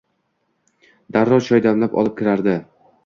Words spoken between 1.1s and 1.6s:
Darrov